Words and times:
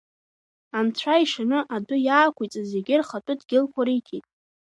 Анцәа 0.77 1.15
ишаны 1.23 1.59
адәы 1.75 1.97
иаақәиҵаз 2.05 2.67
зегьы 2.71 2.95
рхатәы 2.99 3.33
дгьылқәа 3.39 3.81
риҭеит. 3.87 4.25